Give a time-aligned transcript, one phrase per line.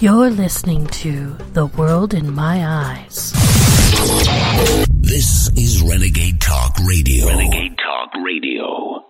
[0.00, 3.32] You're listening to The World in My Eyes.
[4.88, 7.26] This is Renegade Talk Radio.
[7.26, 9.04] Renegade Talk Radio.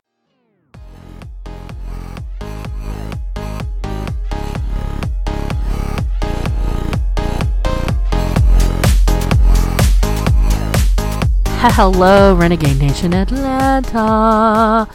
[11.76, 14.88] Hello, Renegade Nation Atlanta,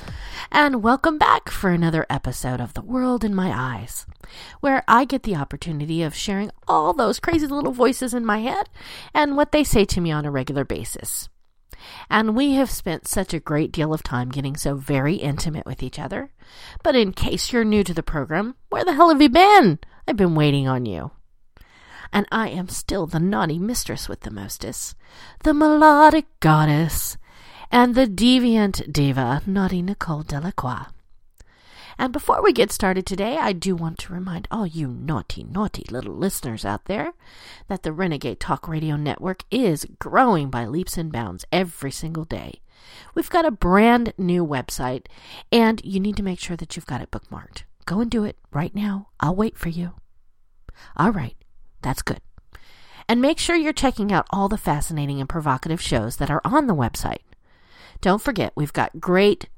[0.51, 4.05] and welcome back for another episode of The World in My Eyes,
[4.59, 8.69] where I get the opportunity of sharing all those crazy little voices in my head
[9.13, 11.29] and what they say to me on a regular basis.
[12.09, 15.81] And we have spent such a great deal of time getting so very intimate with
[15.83, 16.31] each other.
[16.83, 19.79] But in case you're new to the program, where the hell have you been?
[20.07, 21.11] I've been waiting on you
[22.11, 24.95] and I am still the naughty mistress with the mostess,
[25.43, 27.17] the melodic goddess,
[27.71, 30.85] and the deviant diva, naughty Nicole Delacroix.
[31.97, 35.85] And before we get started today, I do want to remind all you naughty, naughty
[35.91, 37.11] little listeners out there
[37.67, 42.61] that the Renegade Talk Radio Network is growing by leaps and bounds every single day.
[43.13, 45.07] We've got a brand new website,
[45.51, 47.63] and you need to make sure that you've got it bookmarked.
[47.85, 49.09] Go and do it right now.
[49.19, 49.95] I'll wait for you.
[50.95, 51.35] All right.
[51.81, 52.21] That's good.
[53.07, 56.67] And make sure you're checking out all the fascinating and provocative shows that are on
[56.67, 57.19] the website.
[58.01, 59.49] Don't forget, we've got great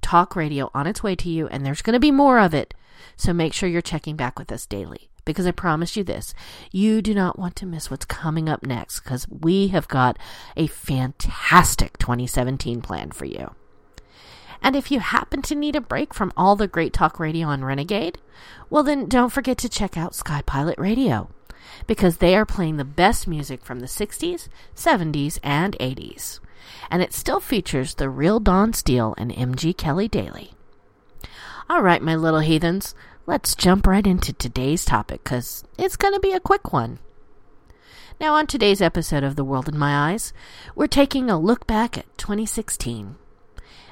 [0.00, 2.74] talk radio on its way to you, and there's going to be more of it.
[3.16, 5.10] So make sure you're checking back with us daily.
[5.24, 6.34] Because I promise you this,
[6.72, 10.18] you do not want to miss what's coming up next because we have got
[10.56, 13.54] a fantastic 2017 plan for you.
[14.62, 17.64] And if you happen to need a break from all the great talk radio on
[17.64, 18.18] Renegade,
[18.68, 21.30] well, then don't forget to check out Sky Pilot Radio
[21.86, 26.40] because they are playing the best music from the 60s, 70s, and 80s.
[26.90, 30.52] And it still features the real Don Steele and MG Kelly Daily.
[31.68, 32.94] All right, my little heathens,
[33.26, 36.98] let's jump right into today's topic because it's going to be a quick one.
[38.20, 40.32] Now, on today's episode of The World in My Eyes,
[40.74, 43.16] we're taking a look back at 2016.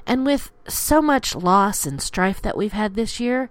[0.06, 3.50] And with so much loss and strife that we've had this year,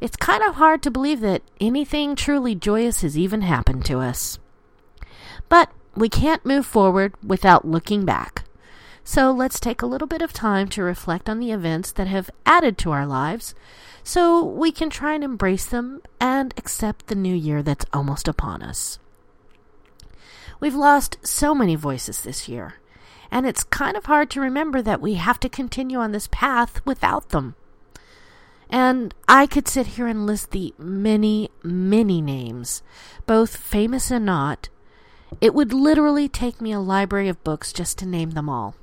[0.00, 4.38] it's kind of hard to believe that anything truly joyous has even happened to us.
[5.48, 8.45] But we can't move forward without looking back.
[9.08, 12.28] So let's take a little bit of time to reflect on the events that have
[12.44, 13.54] added to our lives
[14.02, 18.64] so we can try and embrace them and accept the new year that's almost upon
[18.64, 18.98] us.
[20.58, 22.80] We've lost so many voices this year,
[23.30, 26.84] and it's kind of hard to remember that we have to continue on this path
[26.84, 27.54] without them.
[28.68, 32.82] And I could sit here and list the many, many names,
[33.24, 34.68] both famous and not.
[35.40, 38.74] It would literally take me a library of books just to name them all.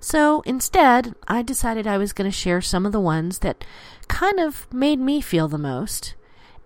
[0.00, 3.64] So instead, I decided I was going to share some of the ones that
[4.08, 6.14] kind of made me feel the most.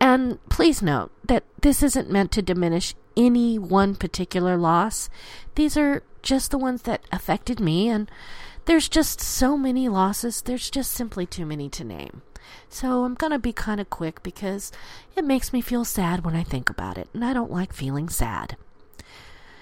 [0.00, 5.10] And please note that this isn't meant to diminish any one particular loss.
[5.54, 8.10] These are just the ones that affected me, and
[8.64, 12.22] there's just so many losses, there's just simply too many to name.
[12.68, 14.72] So I'm going to be kind of quick because
[15.16, 18.08] it makes me feel sad when I think about it, and I don't like feeling
[18.08, 18.56] sad.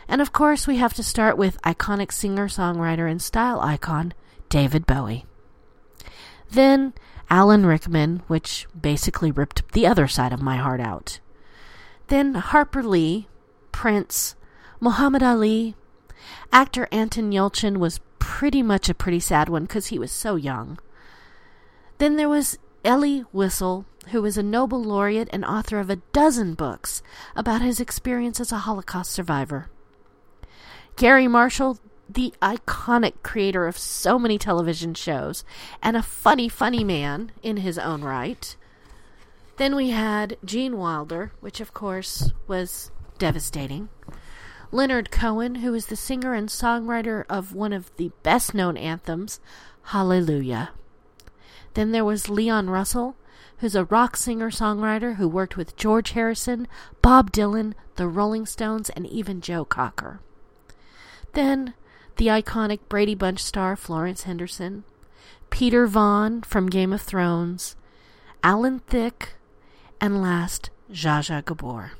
[0.08, 4.14] And of course, we have to start with iconic singer, songwriter, and style icon
[4.48, 5.26] David Bowie.
[6.50, 6.94] Then
[7.28, 11.20] Alan Rickman, which basically ripped the other side of my heart out.
[12.06, 13.28] Then Harper Lee,
[13.70, 14.34] Prince,
[14.80, 15.74] Muhammad Ali.
[16.52, 20.78] Actor Anton Yelchin was pretty much a pretty sad one because he was so young.
[21.98, 26.54] Then there was Elie Wiesel, who is a Nobel laureate and author of a dozen
[26.54, 27.02] books
[27.36, 29.68] about his experience as a Holocaust survivor.
[30.98, 31.78] Garry Marshall,
[32.08, 35.44] the iconic creator of so many television shows,
[35.80, 38.56] and a funny, funny man in his own right.
[39.58, 43.90] Then we had Gene Wilder, which of course was devastating.
[44.72, 49.38] Leonard Cohen, who is the singer and songwriter of one of the best known anthems,
[49.84, 50.70] Hallelujah.
[51.74, 53.14] Then there was Leon Russell,
[53.58, 56.66] who's a rock singer songwriter who worked with George Harrison,
[57.02, 60.18] Bob Dylan, the Rolling Stones, and even Joe Cocker.
[61.38, 61.74] Then
[62.16, 64.82] the iconic Brady Bunch star Florence Henderson,
[65.50, 67.76] Peter Vaughan from Game of Thrones,
[68.42, 69.34] Alan Thicke,
[70.00, 71.92] and last, Zsa Zsa Gabor.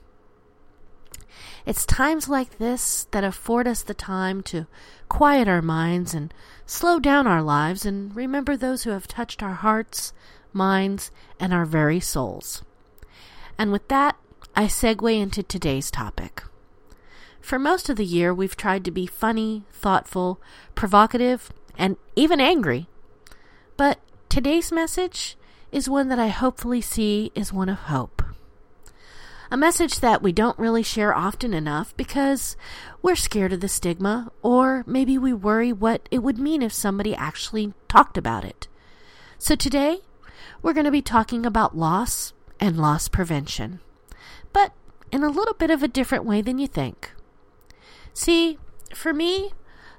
[1.65, 4.67] It's times like this that afford us the time to
[5.09, 6.35] quiet our minds and
[6.67, 10.13] slow down our lives and remember those who have touched our hearts,
[10.53, 12.65] minds, and our very souls.
[13.57, 14.17] And with that,
[14.57, 16.43] I segue into today's topic.
[17.41, 20.41] For most of the year, we've tried to be funny, thoughtful,
[20.75, 22.89] provocative, and even angry.
[23.77, 25.37] But today's message
[25.73, 28.23] is one that I hopefully see is one of hope.
[29.51, 32.55] A message that we don't really share often enough because
[33.01, 37.15] we're scared of the stigma, or maybe we worry what it would mean if somebody
[37.15, 38.69] actually talked about it.
[39.39, 40.01] So today,
[40.61, 43.81] we're going to be talking about loss and loss prevention,
[44.53, 44.73] but
[45.11, 47.13] in a little bit of a different way than you think.
[48.19, 48.59] See,
[48.93, 49.53] for me,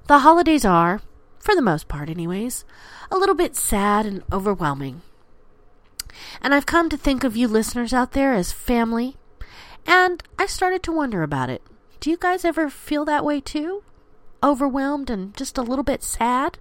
[0.07, 1.00] the holidays are,
[1.39, 2.66] for the most part anyways,
[3.10, 5.04] a little bit sad and overwhelming.
[6.42, 9.16] And I've come to think of you listeners out there as family,
[9.88, 11.62] and I started to wonder about it.
[12.01, 13.83] Do you guys ever feel that way too?
[14.44, 16.57] Overwhelmed and just a little bit sad?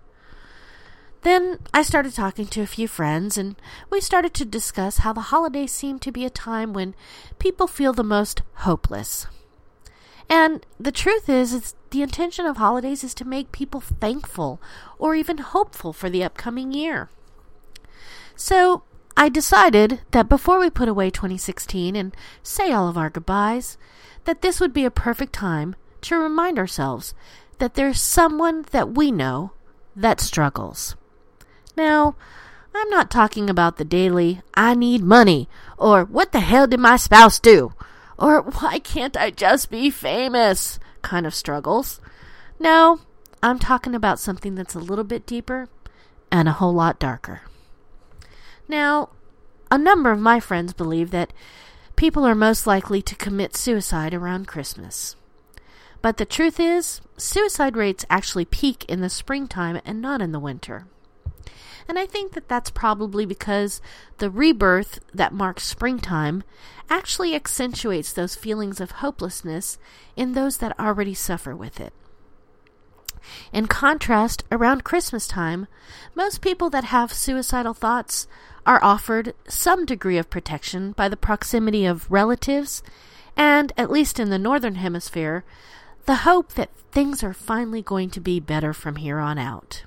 [1.23, 3.57] Then I started talking to a few friends, and
[3.91, 6.95] we started to discuss how the holidays seem to be a time when
[7.41, 9.27] people feel the most hopeless.
[10.29, 14.61] And the truth is, it's the intention of holidays is to make people thankful
[14.99, 17.09] or even hopeful for the upcoming year.
[18.37, 18.83] So
[19.17, 23.79] I decided that before we put away 2016 and say all of our goodbyes,
[24.25, 27.15] that this would be a perfect time to remind ourselves
[27.59, 29.53] that there's someone that we know
[29.97, 30.95] that struggles.
[31.77, 32.15] Now,
[32.75, 36.97] I'm not talking about the daily, I need money, or what the hell did my
[36.97, 37.73] spouse do,
[38.19, 42.01] or why can't I just be famous kind of struggles.
[42.59, 43.01] No,
[43.43, 45.69] I'm talking about something that's a little bit deeper
[46.31, 47.43] and a whole lot darker.
[48.69, 49.11] Now,
[49.71, 51.33] a number of my friends believe that
[51.97, 55.17] people are most likely to commit suicide around Christmas.
[56.03, 60.39] But the truth is, suicide rates actually peak in the springtime and not in the
[60.39, 60.87] winter.
[61.89, 63.81] And I think that that's probably because
[64.19, 66.45] the rebirth that marks springtime
[66.91, 69.79] actually accentuates those feelings of hopelessness
[70.17, 71.93] in those that already suffer with it.
[73.53, 75.67] In contrast, around Christmas time,
[76.15, 78.27] most people that have suicidal thoughts
[78.67, 82.83] are offered some degree of protection by the proximity of relatives
[83.37, 85.45] and, at least in the Northern Hemisphere,
[86.07, 89.85] the hope that things are finally going to be better from here on out.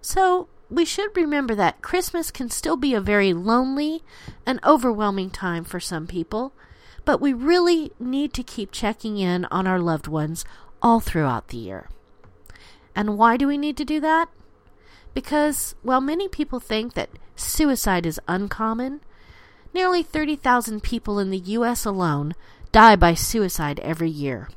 [0.00, 4.02] So, we should remember that Christmas can still be a very lonely
[4.44, 6.52] and overwhelming time for some people,
[7.04, 10.44] but we really need to keep checking in on our loved ones
[10.82, 11.88] all throughout the year.
[12.94, 14.28] And why do we need to do that?
[15.14, 19.00] Because while many people think that suicide is uncommon,
[19.72, 21.84] nearly 30,000 people in the U.S.
[21.84, 22.34] alone
[22.72, 24.48] die by suicide every year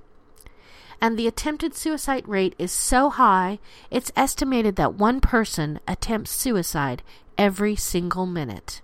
[1.01, 3.59] and the attempted suicide rate is so high,
[3.89, 7.01] it's estimated that one person attempts suicide
[7.37, 8.81] every single minute.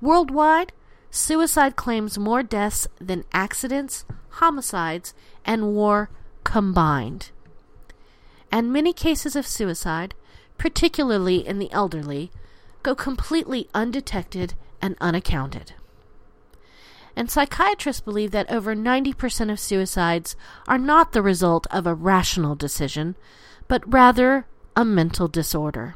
[0.00, 0.72] Worldwide,
[1.10, 5.14] suicide claims more deaths than accidents, homicides,
[5.44, 6.10] and war
[6.44, 7.30] combined.
[8.52, 10.14] And many cases of suicide,
[10.58, 12.30] particularly in the elderly,
[12.82, 15.72] go completely undetected and unaccounted
[17.16, 22.54] and psychiatrists believe that over 90% of suicides are not the result of a rational
[22.54, 23.16] decision,
[23.68, 24.46] but rather
[24.76, 25.94] a mental disorder.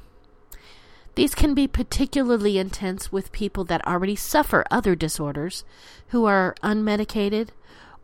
[1.14, 5.64] These can be particularly intense with people that already suffer other disorders,
[6.08, 7.48] who are unmedicated,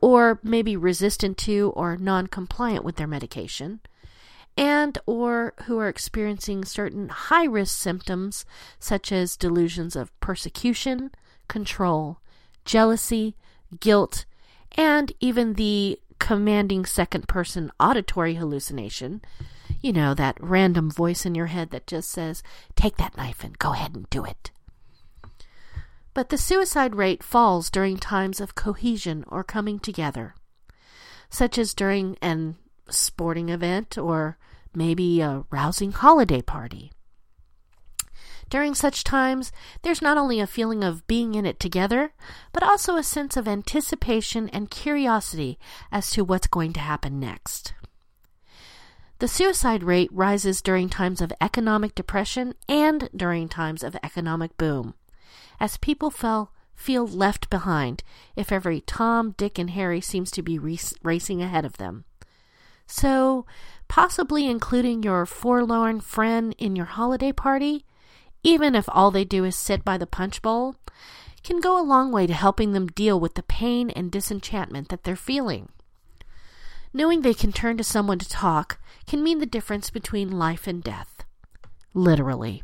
[0.00, 3.80] or maybe resistant to or non-compliant with their medication,
[4.56, 8.44] and or who are experiencing certain high-risk symptoms
[8.80, 11.10] such as delusions of persecution,
[11.46, 12.18] control,
[12.64, 13.36] jealousy,
[13.80, 14.24] guilt,
[14.72, 19.20] and even the commanding second person auditory hallucination.
[19.80, 22.42] You know, that random voice in your head that just says,
[22.74, 24.50] take that knife and go ahead and do it.
[26.14, 30.34] But the suicide rate falls during times of cohesion or coming together,
[31.28, 32.56] such as during an
[32.88, 34.38] sporting event or
[34.74, 36.92] maybe a rousing holiday party.
[38.50, 42.12] During such times, there's not only a feeling of being in it together,
[42.52, 45.58] but also a sense of anticipation and curiosity
[45.90, 47.74] as to what's going to happen next.
[49.18, 54.94] The suicide rate rises during times of economic depression and during times of economic boom,
[55.60, 58.02] as people feel, feel left behind
[58.36, 62.04] if every Tom, Dick, and Harry seems to be racing ahead of them.
[62.86, 63.46] So,
[63.88, 67.86] possibly including your forlorn friend in your holiday party
[68.44, 70.76] even if all they do is sit by the punch bowl,
[71.42, 75.02] can go a long way to helping them deal with the pain and disenchantment that
[75.02, 75.68] they're feeling.
[76.92, 80.82] Knowing they can turn to someone to talk can mean the difference between life and
[80.82, 81.24] death.
[81.92, 82.62] Literally.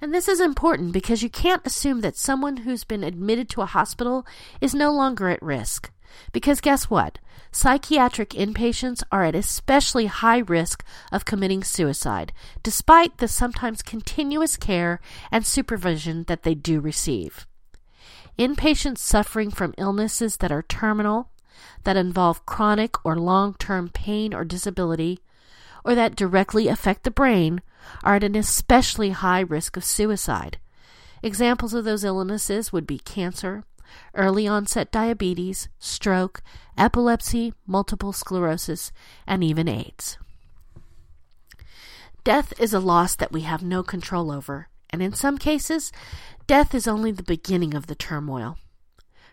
[0.00, 3.66] And this is important because you can't assume that someone who's been admitted to a
[3.66, 4.26] hospital
[4.60, 5.92] is no longer at risk.
[6.32, 7.18] Because guess what?
[7.50, 15.00] Psychiatric inpatients are at especially high risk of committing suicide, despite the sometimes continuous care
[15.30, 17.46] and supervision that they do receive.
[18.38, 21.30] Inpatients suffering from illnesses that are terminal,
[21.84, 25.18] that involve chronic or long term pain or disability,
[25.84, 27.60] or that directly affect the brain
[28.02, 30.58] are at an especially high risk of suicide.
[31.22, 33.64] Examples of those illnesses would be cancer,
[34.14, 36.42] early onset diabetes, stroke,
[36.76, 38.92] epilepsy, multiple sclerosis,
[39.26, 40.18] and even AIDS.
[42.24, 45.90] Death is a loss that we have no control over, and in some cases,
[46.46, 48.58] death is only the beginning of the turmoil.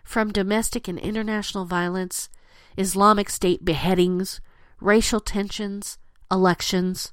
[0.02, 2.28] From domestic and international violence,
[2.76, 4.40] Islamic State beheadings,
[4.80, 5.98] racial tensions,
[6.30, 7.12] elections,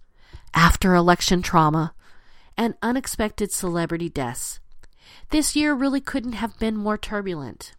[0.54, 1.94] after election trauma,
[2.58, 4.60] and unexpected celebrity deaths.
[5.30, 7.74] This year really couldn't have been more turbulent.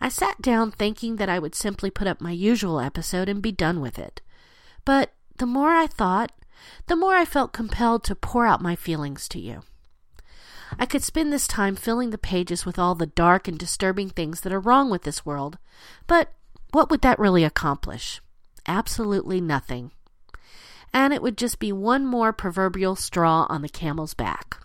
[0.00, 3.52] I sat down thinking that I would simply put up my usual episode and be
[3.52, 4.20] done with it.
[4.84, 6.32] But the more I thought,
[6.86, 9.62] the more I felt compelled to pour out my feelings to you.
[10.78, 14.42] I could spend this time filling the pages with all the dark and disturbing things
[14.42, 15.58] that are wrong with this world,
[16.06, 16.32] but
[16.72, 18.20] what would that really accomplish?
[18.66, 19.92] Absolutely nothing.
[20.92, 24.58] And it would just be one more proverbial straw on the camel's back.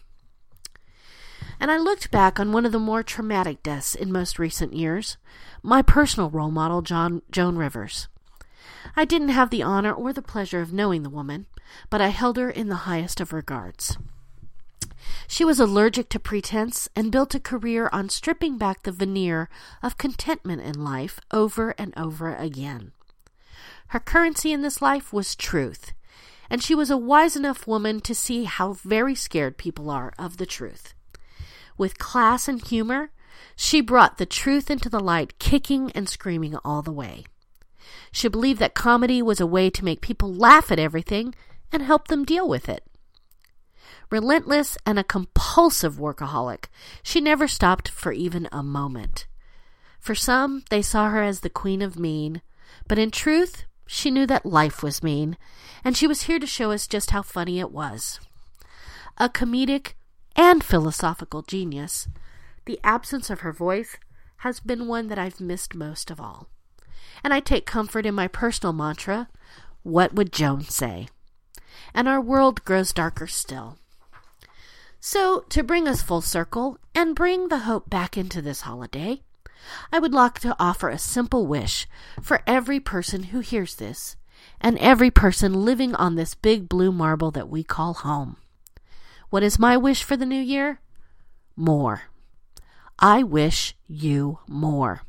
[1.63, 5.15] And I looked back on one of the more traumatic deaths in most recent years,
[5.62, 8.10] my personal role model, John, Joan Rivers.
[8.98, 11.46] I didn't have the honor or the pleasure of knowing the woman,
[11.89, 13.98] but I held her in the highest of regards.
[15.25, 19.48] She was allergic to pretense and built a career on stripping back the veneer
[19.82, 22.91] of contentment in life over and over again.
[23.88, 25.93] Her currency in this life was truth,
[26.50, 30.36] and she was a wise enough woman to see how very scared people are of
[30.36, 30.93] the truth.
[31.77, 33.12] With class and humor,
[33.56, 37.25] she brought the truth into the light, kicking and screaming all the way.
[38.12, 41.34] She believed that comedy was a way to make people laugh at everything
[41.72, 42.84] and help them deal with it.
[44.10, 46.65] Relentless and a compulsive workaholic,
[47.01, 49.25] she never stopped for even a moment.
[50.00, 52.42] For some, they saw her as the queen of mean,
[52.88, 55.38] but in truth, she knew that life was mean,
[55.84, 58.20] and she was here to show us just how funny it was.
[59.18, 59.94] A comedic
[60.36, 62.08] and philosophical genius,
[62.66, 63.98] the absence of her voice
[64.38, 66.48] has been one that I've missed most of all.
[67.24, 69.30] And I take comfort in my personal mantra
[69.84, 71.08] what would Joan say?
[71.94, 73.78] And our world grows darker still.
[75.02, 79.22] So, to bring us full circle and bring the hope back into this holiday,
[79.92, 81.88] I would like to offer a simple wish
[82.22, 84.16] for every person who hears this
[84.62, 88.38] and every person living on this big blue marble that we call home.
[89.34, 90.80] What is my wish for the new year?
[91.56, 92.04] More.
[93.00, 95.02] I wish you more.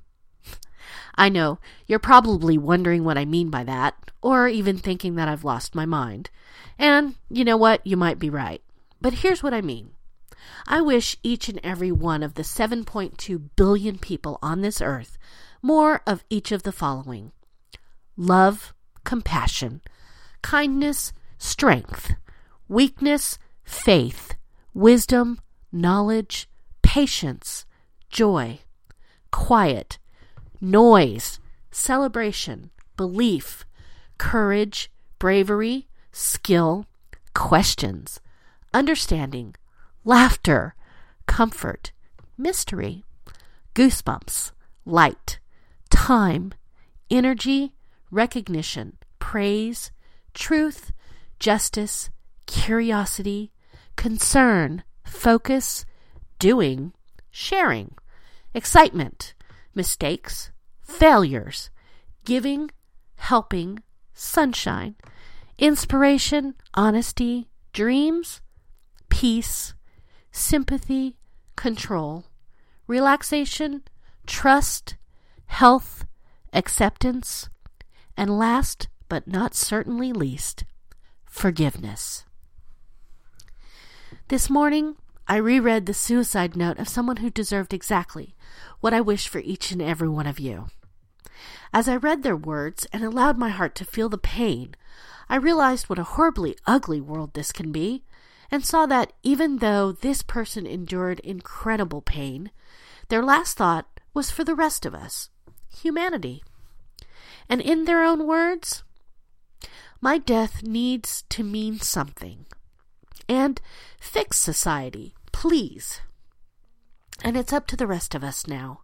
[1.15, 5.45] I know you're probably wondering what I mean by that, or even thinking that I've
[5.45, 6.31] lost my mind.
[6.79, 7.87] And you know what?
[7.87, 8.63] You might be right.
[8.99, 9.91] But here's what I mean.
[10.67, 15.19] I wish each and every one of the 7.2 billion people on this earth
[15.61, 17.33] more of each of the following
[18.17, 18.73] love,
[19.05, 19.83] compassion,
[20.41, 22.15] kindness, strength,
[22.69, 24.35] weakness, faith,
[24.73, 25.41] wisdom,
[25.73, 26.49] knowledge,
[26.83, 27.67] patience,
[28.11, 28.61] joy,
[29.31, 29.99] quiet,
[30.61, 31.41] noise,
[31.71, 33.65] celebration, belief,
[34.19, 36.87] courage, bravery, skill,
[37.35, 38.21] questions,
[38.73, 39.55] understanding,
[40.05, 40.75] laughter,
[41.27, 41.93] comfort,
[42.39, 43.05] mystery,
[43.75, 44.53] goosebumps,
[44.85, 45.41] light,
[45.91, 46.53] time,
[47.11, 47.73] energy,
[48.11, 49.91] recognition, praise,
[50.35, 50.93] truth,
[51.39, 52.11] justice,
[52.47, 53.51] curiosity,
[53.97, 55.85] concern, focus,
[56.39, 56.93] doing,
[57.31, 57.95] sharing,
[58.53, 59.35] excitement,
[59.75, 60.51] mistakes,
[60.83, 61.71] failures,
[62.25, 62.71] giving,
[63.17, 63.81] helping,
[64.13, 64.95] sunshine,
[65.59, 68.41] inspiration, honesty, dreams,
[69.09, 69.75] peace,
[70.31, 71.17] sympathy,
[71.57, 72.25] control,
[72.87, 73.83] relaxation,
[74.27, 74.97] trust,
[75.47, 76.05] health,
[76.53, 77.49] acceptance,
[78.17, 80.65] and last but not certainly least,
[81.25, 82.25] forgiveness.
[84.29, 84.97] This morning,
[85.29, 88.35] I reread the suicide note of someone who deserved exactly
[88.81, 90.69] what I wish for each and every one of you.
[91.75, 94.77] As I read their words and allowed my heart to feel the pain,
[95.29, 98.03] I realized what a horribly ugly world this can be,
[98.51, 102.51] and saw that even though this person endured incredible pain,
[103.09, 105.29] their last thought was for the rest of us
[105.69, 106.43] humanity.
[107.47, 108.85] And in their own words,
[110.01, 112.47] my death needs to mean something
[113.29, 113.61] and
[113.99, 116.01] fix society, please.
[117.23, 118.81] And it's up to the rest of us now.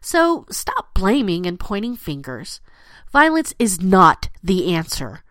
[0.00, 2.60] So stop blaming and pointing fingers.
[3.12, 5.22] Violence is not the answer.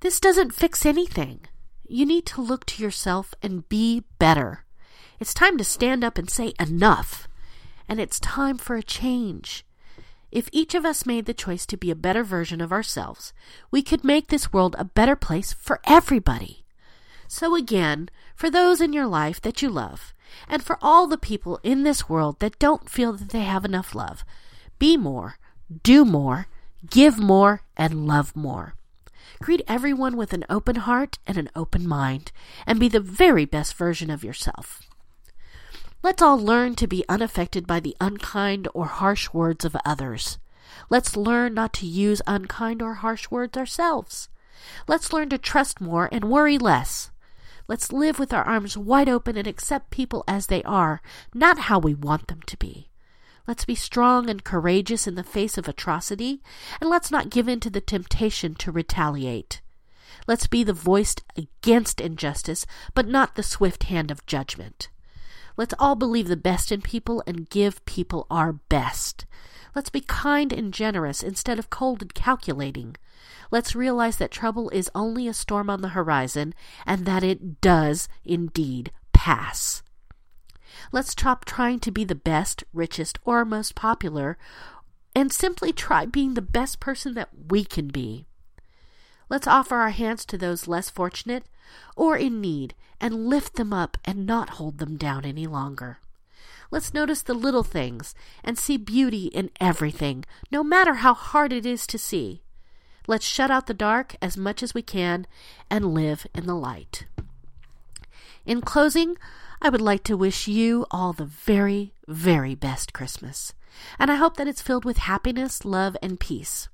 [0.00, 1.40] This doesn't fix anything.
[1.88, 4.64] You need to look to yourself and be better.
[5.20, 7.28] It's time to stand up and say enough.
[7.88, 9.64] and it's time for a change.
[10.32, 13.32] If each of us made the choice to be a better version of ourselves,
[13.70, 16.63] we could make this world a better place for everybody.
[17.34, 20.14] So, again, for those in your life that you love,
[20.48, 23.92] and for all the people in this world that don't feel that they have enough
[23.92, 24.24] love,
[24.78, 25.36] be more,
[25.82, 26.46] do more,
[26.88, 28.76] give more, and love more.
[29.42, 32.30] Greet everyone with an open heart and an open mind,
[32.68, 34.82] and be the very best version of yourself.
[36.04, 40.38] Let's all learn to be unaffected by the unkind or harsh words of others.
[40.88, 44.28] Let's learn not to use unkind or harsh words ourselves.
[44.86, 47.10] Let's learn to trust more and worry less.
[47.66, 51.00] Let's live with our arms wide open and accept people as they are,
[51.32, 52.90] not how we want them to be.
[53.46, 56.42] Let's be strong and courageous in the face of atrocity,
[56.80, 59.60] and let's not give in to the temptation to retaliate.
[60.26, 64.88] Let's be the voice against injustice, but not the swift hand of judgment.
[65.56, 69.26] Let's all believe the best in people and give people our best.
[69.74, 72.96] Let's be kind and generous instead of cold and calculating.
[73.50, 76.54] Let's realize that trouble is only a storm on the horizon
[76.86, 79.82] and that it does indeed pass.
[80.92, 84.36] Let's stop trying to be the best, richest, or most popular
[85.14, 88.26] and simply try being the best person that we can be.
[89.28, 91.44] Let's offer our hands to those less fortunate
[91.96, 95.98] or in need and lift them up and not hold them down any longer.
[96.70, 101.66] Let's notice the little things and see beauty in everything, no matter how hard it
[101.66, 102.42] is to see.
[103.06, 105.26] Let's shut out the dark as much as we can
[105.70, 107.04] and live in the light.
[108.46, 109.16] In closing,
[109.60, 113.52] I would like to wish you all the very, very best Christmas,
[113.98, 116.68] and I hope that it's filled with happiness, love, and peace.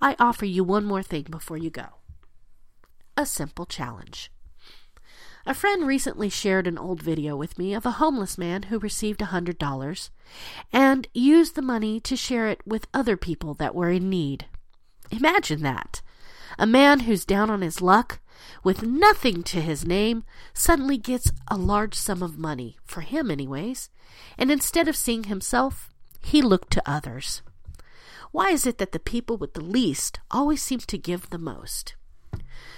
[0.00, 1.86] I offer you one more thing before you go
[3.16, 4.30] a simple challenge.
[5.46, 9.20] A friend recently shared an old video with me of a homeless man who received
[9.20, 10.10] a $100
[10.72, 14.46] and used the money to share it with other people that were in need.
[15.10, 16.00] Imagine that.
[16.58, 18.20] A man who's down on his luck,
[18.62, 20.24] with nothing to his name,
[20.54, 23.90] suddenly gets a large sum of money, for him, anyways,
[24.38, 25.90] and instead of seeing himself,
[26.22, 27.42] he looked to others.
[28.34, 31.94] Why is it that the people with the least always seem to give the most?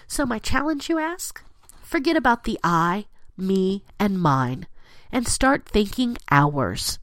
[0.06, 1.42] So, my challenge, you ask?
[1.80, 3.06] Forget about the I,
[3.38, 4.66] me, and mine,
[5.10, 6.98] and start thinking ours.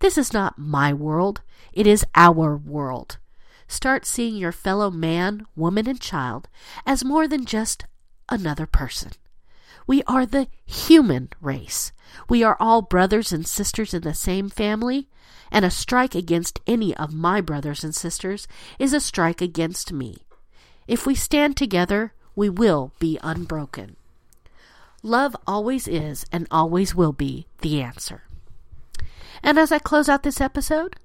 [0.00, 1.42] This is not my world,
[1.74, 3.18] it is our world.
[3.66, 6.48] Start seeing your fellow man, woman, and child
[6.86, 7.84] as more than just
[8.30, 9.12] another person.
[9.88, 11.92] We are the human race.
[12.28, 15.08] We are all brothers and sisters in the same family,
[15.50, 18.46] and a strike against any of my brothers and sisters
[18.78, 20.18] is a strike against me.
[20.86, 23.96] If we stand together, we will be unbroken.
[25.02, 28.24] Love always is and always will be the answer.
[29.42, 30.96] And as I close out this episode,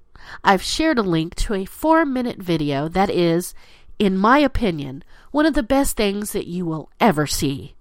[0.44, 3.54] I've shared a link to a four minute video that is,
[3.98, 7.74] in my opinion, one of the best things that you will ever see.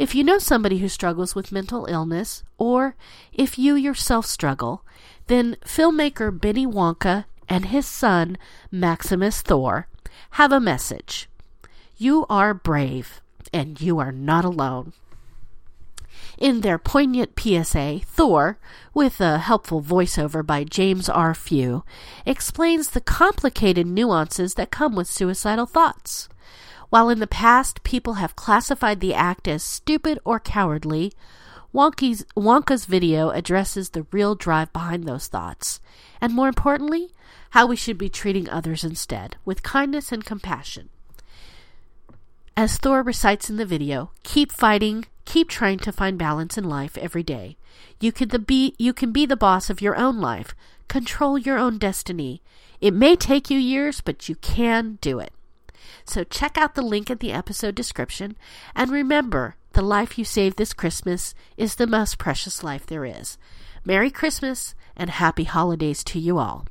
[0.00, 2.96] If you know somebody who struggles with mental illness, or
[3.34, 4.82] if you yourself struggle,
[5.26, 8.38] then filmmaker Benny Wonka and his son,
[8.70, 9.88] Maximus Thor,
[10.30, 11.28] have a message.
[11.98, 13.20] You are brave,
[13.52, 14.94] and you are not alone.
[16.38, 18.58] In their poignant PSA, Thor,
[18.94, 21.34] with a helpful voiceover by James R.
[21.34, 21.84] Few,
[22.24, 26.30] explains the complicated nuances that come with suicidal thoughts.
[26.90, 31.12] While in the past people have classified the act as stupid or cowardly,
[31.72, 35.80] Wonka's, Wonka's video addresses the real drive behind those thoughts,
[36.20, 37.10] and more importantly,
[37.50, 40.88] how we should be treating others instead, with kindness and compassion.
[42.56, 46.98] As Thor recites in the video, keep fighting, keep trying to find balance in life
[46.98, 47.56] every day.
[48.00, 50.56] You can, be, you can be the boss of your own life.
[50.88, 52.42] Control your own destiny.
[52.80, 55.32] It may take you years, but you can do it.
[56.10, 58.36] So check out the link in the episode description,
[58.74, 63.38] and remember, the life you save this Christmas is the most precious life there is.
[63.84, 66.66] Merry Christmas and happy holidays to you all.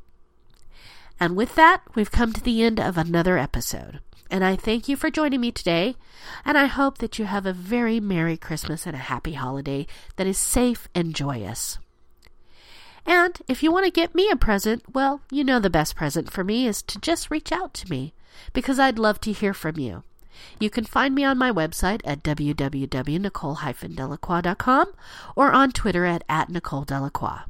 [1.21, 4.01] And with that, we've come to the end of another episode.
[4.29, 5.95] And I thank you for joining me today.
[6.43, 10.27] And I hope that you have a very Merry Christmas and a happy holiday that
[10.27, 11.77] is safe and joyous.
[13.05, 16.29] And if you want to get me a present, well, you know the best present
[16.29, 18.13] for me is to just reach out to me
[18.53, 20.03] because I'd love to hear from you.
[20.59, 24.87] You can find me on my website at www.nicole-delacroix.com
[25.35, 27.41] or on Twitter at, at Nicole Delacroix.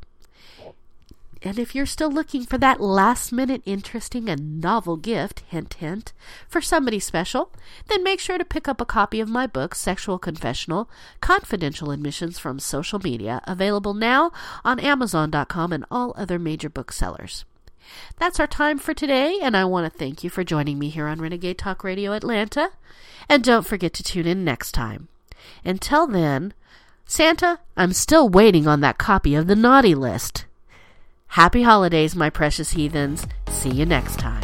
[1.41, 6.11] And if you're still looking for that last minute interesting and novel gift, hint, hint,
[6.49, 7.53] for somebody special,
[7.87, 10.89] then make sure to pick up a copy of my book, Sexual Confessional
[11.21, 14.33] Confidential Admissions from Social Media, available now
[14.65, 17.45] on Amazon.com and all other major booksellers.
[18.17, 21.07] That's our time for today, and I want to thank you for joining me here
[21.07, 22.71] on Renegade Talk Radio Atlanta.
[23.27, 25.07] And don't forget to tune in next time.
[25.63, 26.53] Until then,
[27.05, 30.45] Santa, I'm still waiting on that copy of the naughty list.
[31.33, 33.25] Happy holidays, my precious heathens.
[33.47, 34.43] See you next time.